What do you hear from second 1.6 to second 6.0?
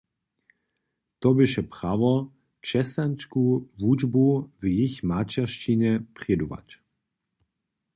prawo, křesćansku wučbu w jich maćeršćinje